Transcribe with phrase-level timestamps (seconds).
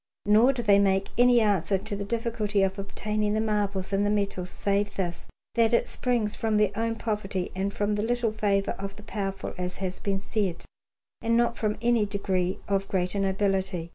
[0.25, 4.09] Nor do they make any answer to the difficulty of obtaining the marbles and the
[4.09, 8.71] metals, save this, that it springs from their own poverty and from the little favour
[8.79, 10.65] of the powerful, as has been said,
[11.21, 13.89] and not from any degree of greater nobility.